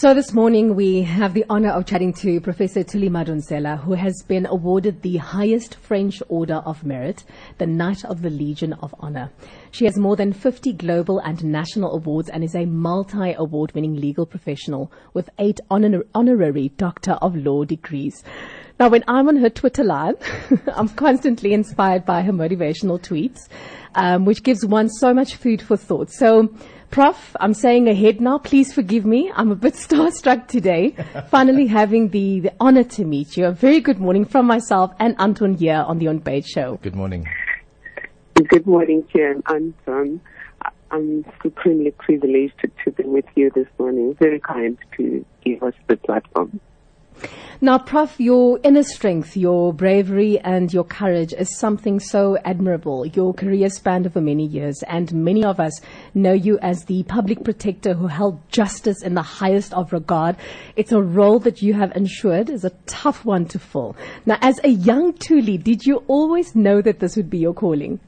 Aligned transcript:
So 0.00 0.14
this 0.14 0.32
morning 0.32 0.76
we 0.76 1.02
have 1.02 1.34
the 1.34 1.44
honor 1.50 1.72
of 1.72 1.84
chatting 1.84 2.14
to 2.22 2.40
Professor 2.40 2.82
Thuli 2.82 3.10
Madonsela, 3.10 3.78
who 3.78 3.92
has 3.92 4.22
been 4.26 4.46
awarded 4.46 5.02
the 5.02 5.18
highest 5.18 5.74
French 5.74 6.22
Order 6.30 6.62
of 6.64 6.86
Merit, 6.86 7.22
the 7.58 7.66
Knight 7.66 8.02
of 8.06 8.22
the 8.22 8.30
Legion 8.30 8.72
of 8.72 8.94
Honor. 8.98 9.30
She 9.72 9.84
has 9.84 9.98
more 9.98 10.16
than 10.16 10.32
50 10.32 10.72
global 10.72 11.18
and 11.18 11.44
national 11.44 11.92
awards 11.92 12.30
and 12.30 12.42
is 12.42 12.54
a 12.54 12.64
multi-award 12.64 13.72
winning 13.74 13.94
legal 13.94 14.24
professional 14.24 14.90
with 15.12 15.28
eight 15.38 15.60
honor- 15.68 16.06
honorary 16.14 16.70
Doctor 16.78 17.18
of 17.20 17.36
Law 17.36 17.64
degrees. 17.64 18.24
Now, 18.80 18.88
when 18.88 19.04
I'm 19.06 19.28
on 19.28 19.36
her 19.36 19.50
Twitter 19.50 19.84
line, 19.84 20.14
I'm 20.74 20.88
constantly 20.88 21.52
inspired 21.52 22.06
by 22.06 22.22
her 22.22 22.32
motivational 22.32 22.98
tweets, 22.98 23.46
um, 23.94 24.24
which 24.24 24.42
gives 24.42 24.64
one 24.64 24.88
so 24.88 25.12
much 25.12 25.36
food 25.36 25.60
for 25.60 25.76
thought. 25.76 26.10
So, 26.10 26.48
Prof, 26.90 27.36
I'm 27.40 27.52
saying 27.52 27.88
ahead 27.88 28.22
now. 28.22 28.38
Please 28.38 28.72
forgive 28.72 29.04
me. 29.04 29.30
I'm 29.36 29.50
a 29.50 29.54
bit 29.54 29.74
starstruck 29.86 30.48
today. 30.48 30.96
Finally 31.28 31.66
having 31.66 32.08
the, 32.08 32.40
the 32.40 32.54
honor 32.58 32.84
to 32.84 33.04
meet 33.04 33.36
you. 33.36 33.44
A 33.44 33.52
very 33.52 33.80
good 33.80 34.00
morning 34.00 34.24
from 34.24 34.46
myself 34.46 34.92
and 34.98 35.14
Anton 35.18 35.58
here 35.58 35.84
on 35.86 35.98
the 35.98 36.08
On 36.08 36.18
Page 36.18 36.46
Show. 36.46 36.78
Good 36.80 36.96
morning. 36.96 37.28
Good 38.48 38.66
morning, 38.66 39.06
Jen. 39.14 39.42
Anton. 39.46 40.22
I'm 40.90 41.26
supremely 41.42 41.90
privileged 41.90 42.54
to, 42.60 42.70
to 42.86 42.92
be 42.92 43.02
with 43.02 43.26
you 43.36 43.50
this 43.54 43.68
morning. 43.78 44.16
Very 44.18 44.40
kind 44.40 44.78
to 44.96 45.22
give 45.44 45.62
us 45.62 45.74
the 45.86 45.98
platform. 45.98 46.60
Now, 47.62 47.76
Prof, 47.76 48.18
your 48.18 48.58
inner 48.62 48.82
strength, 48.82 49.36
your 49.36 49.74
bravery 49.74 50.38
and 50.38 50.72
your 50.72 50.82
courage 50.82 51.34
is 51.34 51.58
something 51.58 52.00
so 52.00 52.38
admirable. 52.42 53.04
Your 53.04 53.34
career 53.34 53.68
spanned 53.68 54.06
over 54.06 54.18
many 54.22 54.46
years 54.46 54.82
and 54.84 55.12
many 55.12 55.44
of 55.44 55.60
us 55.60 55.78
know 56.14 56.32
you 56.32 56.58
as 56.60 56.86
the 56.86 57.02
public 57.02 57.44
protector 57.44 57.92
who 57.92 58.06
held 58.06 58.40
justice 58.50 59.02
in 59.02 59.12
the 59.12 59.20
highest 59.20 59.74
of 59.74 59.92
regard. 59.92 60.36
It's 60.74 60.92
a 60.92 61.02
role 61.02 61.38
that 61.40 61.60
you 61.60 61.74
have 61.74 61.94
ensured 61.94 62.48
is 62.48 62.64
a 62.64 62.72
tough 62.86 63.26
one 63.26 63.44
to 63.48 63.58
fill. 63.58 63.94
Now, 64.24 64.38
as 64.40 64.58
a 64.64 64.70
young 64.70 65.12
Thuli, 65.12 65.62
did 65.62 65.84
you 65.84 66.02
always 66.08 66.56
know 66.56 66.80
that 66.80 67.00
this 67.00 67.14
would 67.14 67.28
be 67.28 67.38
your 67.38 67.52
calling? 67.52 68.00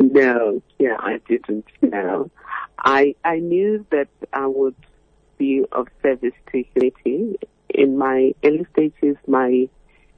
No, 0.00 0.60
yeah, 0.80 0.96
I 0.98 1.20
didn't 1.28 1.66
know. 1.82 2.32
I, 2.80 3.14
I 3.24 3.36
knew 3.36 3.86
that 3.90 4.08
I 4.32 4.48
would 4.48 4.74
be 5.38 5.64
of 5.70 5.86
service 6.02 6.34
to 6.50 6.64
humanity 6.74 7.38
in 7.70 7.98
my 7.98 8.34
early 8.44 8.66
stages, 8.72 9.16
my 9.26 9.68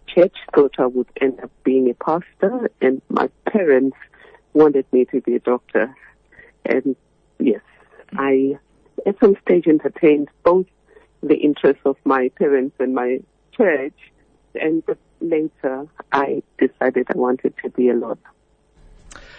church 0.06 0.34
thought 0.55 0.75
I 0.79 0.87
would 0.87 1.09
end 1.20 1.41
up 1.43 1.51
being 1.65 1.91
a 1.91 1.95
pastor, 1.95 2.70
and 2.81 3.01
my 3.09 3.29
parents 3.47 3.97
wanted 4.53 4.87
me 4.92 5.05
to 5.07 5.20
be 5.20 5.37
a 5.37 5.41
doctor. 5.41 5.95
And 6.65 6.97
yes, 7.39 7.62
I 8.12 8.59
at 9.07 9.19
some 9.20 9.37
stage 9.42 9.67
entertained 9.67 10.29
both 10.45 10.67
the 11.23 11.37
interests 11.37 11.83
of 11.84 11.97
my 12.05 12.31
parents 12.37 12.77
and 12.79 12.95
my 12.95 13.20
church, 13.57 13.95
and 14.55 14.83
later 15.20 15.87
I 16.12 16.42
decided 16.59 17.07
I 17.14 17.19
wanted 17.19 17.55
to 17.62 17.70
be 17.70 17.89
a 17.89 17.95
lawyer. 17.95 18.17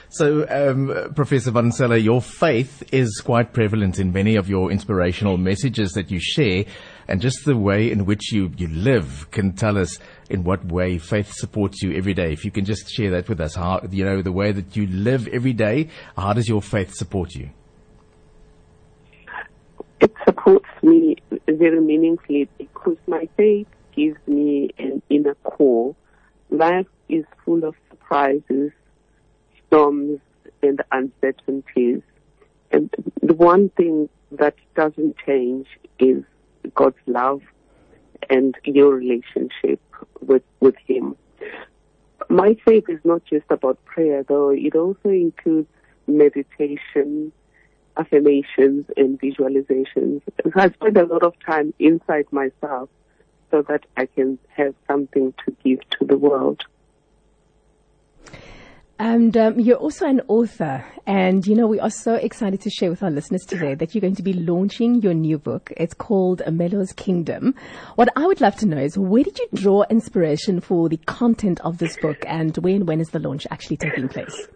So, 0.09 0.45
um, 0.49 1.13
Professor 1.15 1.51
Madonsela, 1.51 2.01
your 2.03 2.21
faith 2.21 2.83
is 2.91 3.21
quite 3.23 3.53
prevalent 3.53 3.97
in 3.97 4.11
many 4.11 4.35
of 4.35 4.49
your 4.49 4.69
inspirational 4.69 5.37
messages 5.37 5.93
that 5.93 6.11
you 6.11 6.19
share, 6.19 6.65
and 7.07 7.21
just 7.21 7.45
the 7.45 7.57
way 7.57 7.91
in 7.91 8.05
which 8.05 8.31
you, 8.31 8.51
you 8.57 8.67
live 8.67 9.27
can 9.31 9.53
tell 9.53 9.77
us 9.77 9.97
in 10.29 10.43
what 10.43 10.65
way 10.65 10.97
faith 10.97 11.31
supports 11.33 11.81
you 11.81 11.93
every 11.93 12.13
day. 12.13 12.31
If 12.31 12.45
you 12.45 12.51
can 12.51 12.65
just 12.65 12.89
share 12.89 13.11
that 13.11 13.27
with 13.29 13.41
us, 13.41 13.55
how, 13.55 13.81
you 13.89 14.05
know, 14.05 14.21
the 14.21 14.31
way 14.31 14.51
that 14.51 14.75
you 14.75 14.87
live 14.87 15.27
every 15.27 15.53
day, 15.53 15.89
how 16.15 16.33
does 16.33 16.47
your 16.47 16.61
faith 16.61 16.93
support 16.93 17.33
you? 17.35 17.49
It 19.99 20.13
supports 20.25 20.69
me 20.81 21.17
very 21.47 21.79
meaningfully 21.79 22.49
because 22.57 22.97
my 23.07 23.27
faith 23.37 23.67
gives 23.95 24.17
me 24.27 24.71
an 24.79 25.01
inner 25.09 25.35
core. 25.43 25.95
Life 26.49 26.87
is 27.07 27.25
full 27.45 27.63
of 27.63 27.75
surprises 27.89 28.71
storms 29.67 30.19
and 30.61 30.81
uncertainties. 30.91 32.01
And 32.71 32.93
the 33.21 33.33
one 33.33 33.69
thing 33.69 34.09
that 34.31 34.55
doesn't 34.75 35.15
change 35.25 35.67
is 35.99 36.23
God's 36.73 36.97
love 37.07 37.41
and 38.29 38.55
your 38.63 38.93
relationship 38.93 39.81
with, 40.21 40.43
with 40.59 40.75
Him. 40.85 41.15
My 42.29 42.55
faith 42.65 42.85
is 42.87 42.99
not 43.03 43.25
just 43.25 43.45
about 43.49 43.83
prayer 43.85 44.23
though, 44.23 44.49
it 44.49 44.75
also 44.75 45.09
includes 45.09 45.67
meditation, 46.07 47.31
affirmations 47.97 48.85
and 48.95 49.19
visualizations. 49.19 50.21
I 50.55 50.69
spend 50.69 50.97
a 50.97 51.05
lot 51.05 51.23
of 51.23 51.33
time 51.45 51.73
inside 51.79 52.27
myself 52.31 52.89
so 53.49 53.61
that 53.63 53.85
I 53.97 54.05
can 54.05 54.39
have 54.55 54.73
something 54.87 55.33
to 55.45 55.55
give 55.63 55.79
to 55.99 56.05
the 56.05 56.17
world. 56.17 56.63
And 59.01 59.35
um, 59.35 59.59
you're 59.59 59.77
also 59.77 60.05
an 60.05 60.21
author. 60.27 60.85
And, 61.07 61.43
you 61.47 61.55
know, 61.55 61.65
we 61.65 61.79
are 61.79 61.89
so 61.89 62.13
excited 62.13 62.61
to 62.61 62.69
share 62.69 62.91
with 62.91 63.01
our 63.01 63.09
listeners 63.09 63.41
today 63.47 63.73
that 63.73 63.95
you're 63.95 64.01
going 64.01 64.13
to 64.17 64.21
be 64.21 64.33
launching 64.33 65.01
your 65.01 65.15
new 65.15 65.39
book. 65.39 65.73
It's 65.75 65.95
called 65.95 66.43
Melo's 66.45 66.93
Kingdom. 66.93 67.55
What 67.95 68.09
I 68.15 68.27
would 68.27 68.41
love 68.41 68.57
to 68.57 68.67
know 68.67 68.77
is 68.77 68.99
where 68.99 69.23
did 69.23 69.39
you 69.39 69.47
draw 69.55 69.85
inspiration 69.89 70.61
for 70.61 70.87
the 70.87 70.97
content 70.97 71.59
of 71.61 71.79
this 71.79 71.97
book 71.97 72.23
and 72.27 72.55
when, 72.59 72.85
when 72.85 73.01
is 73.01 73.09
the 73.09 73.17
launch 73.17 73.47
actually 73.49 73.77
taking 73.77 74.07
place? 74.07 74.47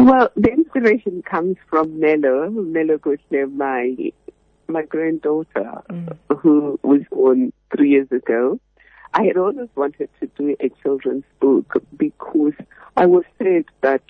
Well, 0.00 0.30
the 0.34 0.50
inspiration 0.50 1.22
comes 1.22 1.58
from 1.70 2.00
Melo, 2.00 2.50
Melo 2.50 2.98
Gosle, 2.98 3.52
my, 3.52 3.94
my 4.66 4.82
granddaughter, 4.82 5.82
mm. 5.88 6.18
who 6.40 6.80
was 6.82 7.02
born 7.12 7.52
three 7.72 7.90
years 7.90 8.10
ago. 8.10 8.58
I 9.14 9.24
had 9.24 9.36
always 9.36 9.68
wanted 9.74 10.10
to 10.20 10.26
do 10.36 10.56
a 10.60 10.68
children's 10.82 11.24
book 11.40 11.82
because 11.96 12.52
I 12.96 13.06
was 13.06 13.24
said 13.38 13.64
that 13.80 14.02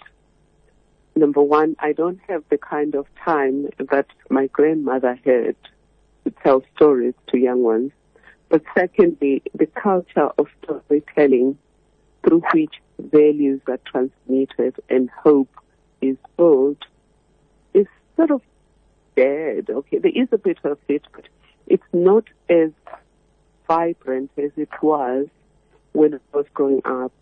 number 1.16 1.42
one, 1.42 1.76
I 1.78 1.92
don't 1.92 2.20
have 2.28 2.44
the 2.48 2.58
kind 2.58 2.94
of 2.94 3.06
time 3.24 3.68
that 3.78 4.06
my 4.30 4.46
grandmother 4.48 5.18
had 5.24 5.56
to 6.24 6.30
tell 6.42 6.62
stories 6.76 7.14
to 7.28 7.38
young 7.38 7.62
ones. 7.62 7.92
But 8.48 8.62
secondly, 8.74 9.42
the 9.54 9.66
culture 9.66 10.30
of 10.38 10.48
storytelling 10.62 11.58
through 12.22 12.42
which 12.52 12.74
values 12.98 13.60
are 13.66 13.78
transmitted 13.84 14.76
and 14.88 15.10
hope 15.10 15.50
is 16.00 16.16
built 16.36 16.78
is 17.74 17.86
sort 18.16 18.30
of 18.30 18.42
dead. 19.16 19.68
Okay, 19.68 19.98
there 19.98 20.12
is 20.14 20.28
a 20.32 20.38
bit 20.38 20.58
of 20.64 20.78
it, 20.88 21.02
but 21.12 21.24
it's 21.66 21.82
not 21.92 22.24
as 22.48 22.70
vibrant 23.68 24.30
as 24.36 24.50
it 24.56 24.70
was 24.82 25.28
when 25.92 26.14
I 26.14 26.36
was 26.36 26.46
growing 26.54 26.82
up. 26.84 27.12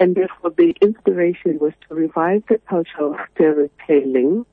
And 0.00 0.16
therefore 0.16 0.50
the 0.50 0.74
inspiration 0.80 1.58
was 1.60 1.72
to 1.88 1.94
revive 1.94 2.42
the 2.48 2.58
culture 2.68 3.00
of 3.00 3.16
storytelling 3.34 4.44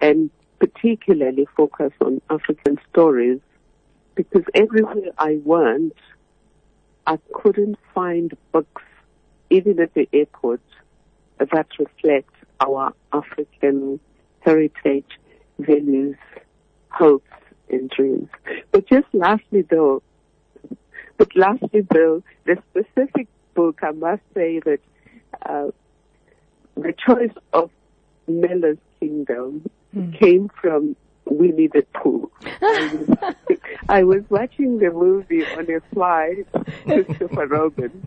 and 0.00 0.30
particularly 0.58 1.46
focus 1.56 1.92
on 2.00 2.20
African 2.28 2.78
stories 2.90 3.40
because 4.14 4.42
everywhere 4.54 5.12
I 5.16 5.38
went, 5.44 5.94
I 7.06 7.18
couldn't 7.32 7.78
find 7.94 8.36
books, 8.50 8.82
even 9.48 9.78
at 9.78 9.94
the 9.94 10.08
airport, 10.12 10.60
that 11.38 11.68
reflect 11.78 12.34
our 12.60 12.92
African 13.12 14.00
heritage, 14.40 15.18
values, 15.60 16.16
hopes, 16.90 17.30
and 17.70 17.90
dreams. 17.90 18.28
But 18.72 18.88
just 18.88 19.06
lastly 19.12 19.62
though, 19.62 20.02
but 21.16 21.34
lastly 21.36 21.86
though, 21.90 22.22
the 22.44 22.56
specific 22.70 23.28
book, 23.54 23.80
I 23.82 23.90
must 23.90 24.22
say 24.34 24.60
that 24.60 24.80
uh, 25.44 25.68
the 26.76 26.94
choice 27.06 27.32
of 27.52 27.70
Melo's 28.26 28.78
Kingdom 29.00 29.68
mm. 29.94 30.18
came 30.18 30.48
from 30.60 30.96
Winnie 31.24 31.68
the 31.68 31.84
Pooh. 31.94 32.30
I, 32.44 32.90
was, 32.92 33.58
I 33.88 34.04
was 34.04 34.22
watching 34.28 34.78
the 34.78 34.90
movie 34.90 35.44
on 35.44 35.70
a 35.70 35.80
flight, 35.92 36.46
Christopher 36.84 37.46
Robin, 37.46 38.06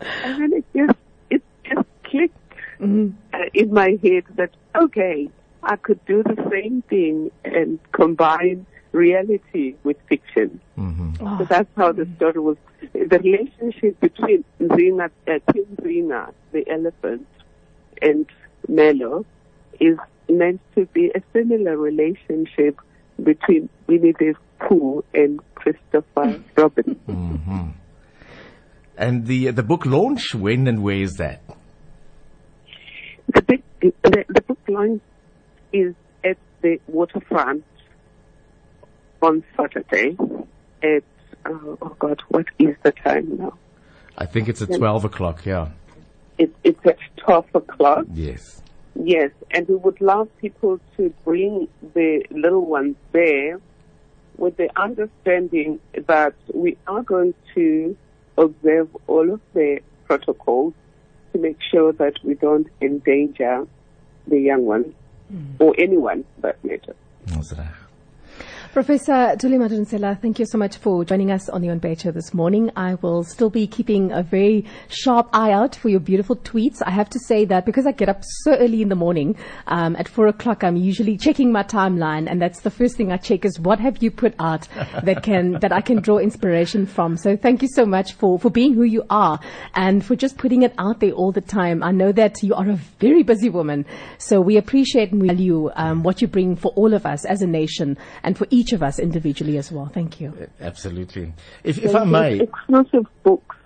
and 0.00 0.42
then 0.42 0.52
it 0.52 0.64
just 0.76 0.98
it 1.30 1.42
just 1.64 1.88
clicked 2.04 2.36
uh, 2.80 3.38
in 3.54 3.72
my 3.72 3.98
head 4.02 4.24
that 4.36 4.50
okay, 4.76 5.28
I 5.68 5.76
could 5.76 6.02
do 6.06 6.22
the 6.22 6.48
same 6.50 6.80
thing 6.88 7.30
and 7.44 7.78
combine 7.92 8.64
reality 8.92 9.74
with 9.84 9.98
fiction. 10.08 10.60
Mm-hmm. 10.78 11.12
Oh. 11.20 11.38
So 11.38 11.44
that's 11.44 11.68
how 11.76 11.92
the 11.92 12.08
story 12.16 12.40
was. 12.40 12.56
The 12.94 13.18
relationship 13.18 14.00
between 14.00 14.44
Zina, 14.76 15.10
uh, 15.26 15.38
Tim 15.52 15.76
Zina, 15.82 16.32
the 16.52 16.66
elephant, 16.70 17.26
and 18.00 18.26
Melo 18.66 19.26
is 19.78 19.98
meant 20.30 20.62
to 20.74 20.86
be 20.86 21.12
a 21.14 21.22
similar 21.34 21.76
relationship 21.76 22.80
between 23.22 23.68
Winnie 23.86 24.12
the 24.12 24.34
Pooh 24.60 25.04
and 25.12 25.40
Christopher 25.54 26.42
Robin. 26.56 26.98
Mm-hmm. 27.08 27.68
And 28.96 29.26
the 29.26 29.52
the 29.52 29.62
book 29.62 29.86
launch 29.86 30.34
when 30.34 30.66
and 30.66 30.82
where 30.82 30.96
is 30.96 31.14
that? 31.14 31.40
The, 33.32 33.42
big, 33.42 33.62
the, 33.80 34.24
the 34.28 34.40
book 34.42 34.58
launch 34.68 35.00
is 35.72 35.94
at 36.24 36.38
the 36.62 36.80
waterfront 36.86 37.64
on 39.22 39.42
Saturday 39.56 40.16
at, 40.82 41.02
uh, 41.44 41.76
oh 41.82 41.96
God, 41.98 42.22
what 42.28 42.46
is 42.58 42.76
the 42.82 42.92
time 42.92 43.36
now? 43.38 43.54
I 44.16 44.26
think 44.26 44.48
it's 44.48 44.62
at 44.62 44.74
12 44.74 45.04
o'clock, 45.04 45.44
yeah. 45.44 45.68
It, 46.38 46.54
it's 46.64 46.84
at 46.86 46.98
12 47.18 47.46
o'clock. 47.54 48.06
Yes. 48.12 48.62
Yes, 48.94 49.30
and 49.50 49.68
we 49.68 49.76
would 49.76 50.00
love 50.00 50.28
people 50.38 50.80
to 50.96 51.14
bring 51.24 51.68
the 51.94 52.24
little 52.30 52.66
ones 52.66 52.96
there 53.12 53.60
with 54.36 54.56
the 54.56 54.68
understanding 54.80 55.80
that 56.06 56.34
we 56.52 56.76
are 56.86 57.02
going 57.02 57.34
to 57.54 57.96
observe 58.36 58.88
all 59.06 59.32
of 59.32 59.40
the 59.54 59.80
protocols 60.06 60.74
to 61.32 61.38
make 61.38 61.58
sure 61.70 61.92
that 61.92 62.14
we 62.24 62.34
don't 62.34 62.68
endanger 62.80 63.66
the 64.26 64.40
young 64.40 64.64
ones 64.64 64.94
or 65.58 65.74
anyone 65.78 66.24
for 66.34 66.40
that 66.42 66.64
matter. 66.64 66.94
Professor 68.72 69.34
Thuli 69.36 69.56
Madonsela, 69.56 70.20
thank 70.20 70.38
you 70.38 70.44
so 70.44 70.58
much 70.58 70.76
for 70.76 71.02
joining 71.02 71.30
us 71.30 71.48
on 71.48 71.62
the 71.62 71.70
On 71.70 71.78
Better 71.78 72.12
this 72.12 72.34
morning. 72.34 72.70
I 72.76 72.94
will 72.96 73.24
still 73.24 73.48
be 73.48 73.66
keeping 73.66 74.12
a 74.12 74.22
very 74.22 74.66
sharp 74.88 75.30
eye 75.32 75.52
out 75.52 75.74
for 75.74 75.88
your 75.88 76.00
beautiful 76.00 76.36
tweets. 76.36 76.82
I 76.84 76.90
have 76.90 77.08
to 77.10 77.18
say 77.18 77.46
that 77.46 77.64
because 77.64 77.86
I 77.86 77.92
get 77.92 78.10
up 78.10 78.22
so 78.22 78.54
early 78.56 78.82
in 78.82 78.90
the 78.90 78.94
morning, 78.94 79.36
um, 79.68 79.96
at 79.96 80.06
four 80.06 80.26
o'clock, 80.26 80.62
I'm 80.62 80.76
usually 80.76 81.16
checking 81.16 81.50
my 81.50 81.62
timeline, 81.62 82.30
and 82.30 82.42
that's 82.42 82.60
the 82.60 82.70
first 82.70 82.96
thing 82.96 83.10
I 83.10 83.16
check 83.16 83.46
is 83.46 83.58
what 83.58 83.80
have 83.80 84.02
you 84.02 84.10
put 84.10 84.34
out 84.38 84.68
that 85.02 85.22
can 85.22 85.58
that 85.60 85.72
I 85.72 85.80
can 85.80 86.02
draw 86.02 86.18
inspiration 86.18 86.84
from. 86.84 87.16
So 87.16 87.36
thank 87.36 87.62
you 87.62 87.68
so 87.68 87.86
much 87.86 88.12
for 88.12 88.38
for 88.38 88.50
being 88.50 88.74
who 88.74 88.84
you 88.84 89.02
are 89.08 89.40
and 89.74 90.04
for 90.04 90.14
just 90.14 90.36
putting 90.36 90.62
it 90.62 90.74
out 90.78 91.00
there 91.00 91.12
all 91.12 91.32
the 91.32 91.40
time. 91.40 91.82
I 91.82 91.90
know 91.90 92.12
that 92.12 92.42
you 92.42 92.54
are 92.54 92.68
a 92.68 92.78
very 93.00 93.22
busy 93.22 93.48
woman, 93.48 93.86
so 94.18 94.42
we 94.42 94.58
appreciate 94.58 95.10
and 95.10 95.22
we 95.22 95.28
value 95.28 95.70
um, 95.74 96.02
what 96.02 96.20
you 96.20 96.28
bring 96.28 96.54
for 96.54 96.70
all 96.76 96.92
of 96.92 97.06
us 97.06 97.24
as 97.24 97.40
a 97.40 97.46
nation 97.46 97.96
and 98.22 98.36
for 98.36 98.46
each 98.50 98.57
of 98.72 98.82
us 98.82 98.98
individually 98.98 99.56
as 99.58 99.70
well. 99.72 99.86
Thank 99.92 100.20
you. 100.20 100.32
Absolutely. 100.60 101.32
If, 101.64 101.78
if 101.78 101.94
I 101.94 102.04
may, 102.04 102.40
Exclusive 102.40 103.06
books 103.22 103.56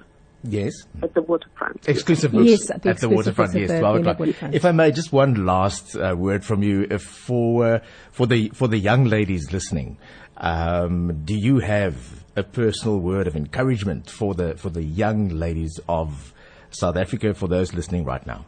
yes. 0.45 0.73
at 1.03 1.15
the 1.15 1.23
waterfront. 1.23 1.89
Exclusive 1.89 2.33
books 2.33 2.45
Yes, 2.51 2.71
at 2.71 2.83
the 2.83 2.91
at 2.91 2.99
the 2.99 3.09
waterfront. 3.09 3.53
books 3.53 3.55
at 3.57 3.61
Yes, 3.63 3.71
the 3.71 3.79
twelve 3.81 3.97
Vienna 3.97 4.11
o'clock. 4.11 4.19
waterfront. 4.21 4.55
If 4.55 4.65
I 4.65 4.73
may, 4.73 4.91
just 4.93 5.13
one 5.13 5.47
last 5.47 5.97
uh, 5.97 6.15
word 6.17 6.45
from 6.45 6.63
you 6.63 6.87
if 6.91 7.03
for 7.03 7.75
uh, 7.75 7.79
for 8.11 8.27
the 8.27 8.51
for 8.51 8.69
the 8.69 8.79
young 8.79 9.05
ladies 9.05 9.53
listening. 9.53 9.99
Um, 10.37 11.23
do 11.25 11.35
you 11.37 11.59
have 11.61 12.25
a 12.37 12.43
personal 12.43 12.99
word 12.99 13.27
of 13.27 13.37
encouragement 13.37 14.11
for 14.11 14.35
the 14.35 14.57
for 14.57 14.71
the 14.71 14.83
young 14.83 15.29
ladies 15.29 15.79
of 15.89 16.33
South 16.71 16.97
Africa? 16.97 17.35
For 17.35 17.49
those 17.49 17.73
listening 17.75 18.05
right 18.05 18.27
now. 18.27 18.45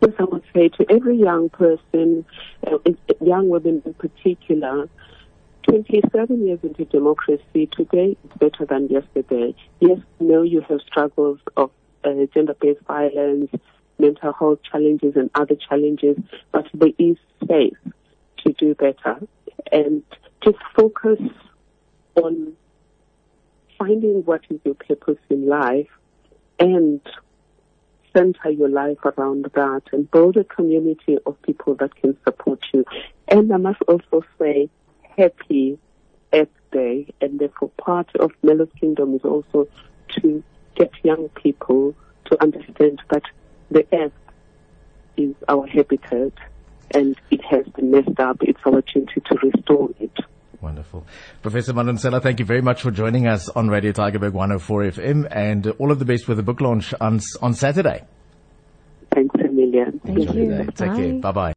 Yes, 0.00 0.12
I 0.18 0.24
would 0.24 0.42
say 0.54 0.68
to 0.68 0.86
every 0.90 1.18
young 1.18 1.50
person, 1.50 2.24
uh, 2.66 2.78
young 3.20 3.48
women 3.48 3.82
in 3.84 3.94
particular, 3.94 4.88
27 5.68 6.46
years 6.46 6.58
into 6.62 6.86
democracy, 6.86 7.68
today 7.70 8.16
is 8.24 8.30
better 8.38 8.64
than 8.64 8.88
yesterday. 8.88 9.54
Yes, 9.80 9.98
know 10.18 10.42
you 10.42 10.62
have 10.62 10.80
struggles 10.86 11.38
of 11.56 11.70
uh, 12.04 12.10
gender-based 12.32 12.80
violence, 12.86 13.50
mental 13.98 14.32
health 14.32 14.60
challenges 14.70 15.16
and 15.16 15.30
other 15.34 15.54
challenges, 15.68 16.16
but 16.50 16.66
there 16.72 16.92
is 16.98 17.16
space 17.44 17.74
to 18.38 18.52
do 18.54 18.74
better. 18.74 19.18
And 19.70 20.02
just 20.42 20.58
focus 20.74 21.20
on 22.14 22.54
finding 23.78 24.24
what 24.24 24.40
is 24.48 24.60
your 24.64 24.74
purpose 24.74 25.18
in 25.28 25.46
life 25.46 25.88
and 26.58 27.00
center 28.12 28.50
your 28.50 28.68
life 28.68 28.98
around 29.04 29.46
that 29.54 29.82
and 29.92 30.10
build 30.10 30.36
a 30.36 30.44
community 30.44 31.18
of 31.26 31.40
people 31.42 31.74
that 31.76 31.94
can 31.96 32.16
support 32.24 32.60
you. 32.72 32.84
And 33.28 33.52
I 33.52 33.56
must 33.56 33.80
also 33.82 34.24
say, 34.38 34.68
happy 35.16 35.78
Earth 36.32 36.48
Day. 36.72 37.12
And 37.20 37.38
therefore, 37.38 37.70
part 37.78 38.14
of 38.16 38.32
Melo's 38.42 38.68
Kingdom 38.78 39.14
is 39.14 39.24
also 39.24 39.68
to 40.20 40.42
get 40.76 40.92
young 41.02 41.28
people 41.30 41.94
to 42.26 42.42
understand 42.42 43.02
that 43.10 43.22
the 43.70 43.86
earth 43.92 44.12
is 45.16 45.34
our 45.48 45.66
habitat 45.66 46.32
and 46.92 47.16
it 47.30 47.44
has 47.44 47.66
been 47.68 47.90
messed 47.90 48.18
up. 48.18 48.38
It's 48.40 48.60
our 48.64 48.80
duty 48.82 49.20
to 49.26 49.34
restore 49.42 49.90
it. 50.00 50.18
Wonderful. 50.60 51.06
Professor 51.42 51.72
Madonsela, 51.72 52.22
thank 52.22 52.38
you 52.38 52.44
very 52.44 52.60
much 52.60 52.82
for 52.82 52.90
joining 52.90 53.26
us 53.26 53.48
on 53.48 53.68
Radio 53.68 53.92
Tygerberg 53.92 54.32
104 54.32 54.82
FM 54.84 55.26
and 55.30 55.66
all 55.78 55.90
of 55.90 55.98
the 55.98 56.04
best 56.04 56.28
with 56.28 56.36
the 56.36 56.42
book 56.42 56.60
launch 56.60 56.92
on, 57.00 57.20
on 57.40 57.54
Saturday. 57.54 58.04
Thanks 59.14 59.34
a 59.36 59.48
million. 59.48 60.00
Thank 60.04 60.18
Enjoy 60.20 60.32
you. 60.34 60.44
your 60.44 60.58
day. 60.58 60.64
Take 60.66 60.76
care. 60.76 61.12
Bye. 61.14 61.20
Bye 61.20 61.32
bye. 61.32 61.48